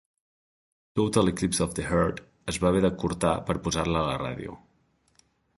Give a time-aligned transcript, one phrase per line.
[0.99, 4.61] "Total Eclipse of the Heart" es va haver d'acurtar per posar-la a la ràdio.